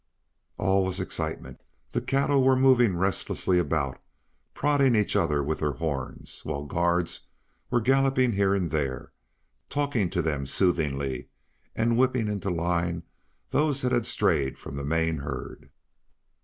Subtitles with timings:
[0.57, 1.61] All was excitement.
[1.91, 4.01] The cattle were moving restlessly about,
[4.55, 7.27] prodding each other with their horns, while guards
[7.69, 9.11] were galloping here and there,
[9.69, 11.27] talking to them soothingly
[11.75, 13.03] and whipping into line
[13.51, 15.69] those that had strayed from the main herd.